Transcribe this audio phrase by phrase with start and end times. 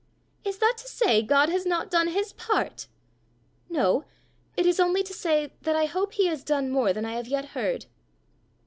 [0.43, 2.87] "Is that to say God has not done his part?"
[3.69, 4.05] "No;
[4.57, 7.27] it is only to say that I hope he has done more than I have
[7.27, 7.85] yet heard."